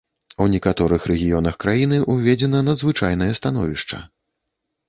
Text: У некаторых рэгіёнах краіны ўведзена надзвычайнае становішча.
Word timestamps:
У 0.45 0.45
некаторых 0.53 1.03
рэгіёнах 1.11 1.59
краіны 1.63 1.99
ўведзена 2.13 2.65
надзвычайнае 2.71 3.29
становішча. 3.41 4.01